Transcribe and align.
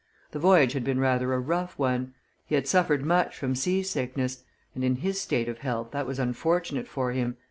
The 0.31 0.39
voyage 0.39 0.73
had 0.73 0.83
been 0.83 0.99
rather 0.99 1.31
a 1.31 1.39
rough 1.39 1.77
one; 1.77 2.15
he 2.47 2.55
had 2.55 2.67
suffered 2.67 3.05
much 3.05 3.37
from 3.37 3.53
sea 3.53 3.83
sickness, 3.83 4.43
and, 4.73 4.83
in 4.83 4.95
his 4.95 5.21
state 5.21 5.47
of 5.47 5.59
health, 5.59 5.91
that 5.91 6.07
was 6.07 6.17
unfortunate 6.17 6.87
for 6.87 7.11
him. 7.11 7.37